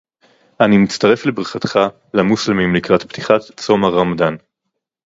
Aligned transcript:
אני 0.59 0.77
מצטרף 0.77 1.25
לברכתך 1.25 1.79
למוסלמים 2.13 2.75
לקראת 2.75 3.03
פתיחת 3.03 3.41
צום 3.57 3.85
הרמדאן 3.85 4.35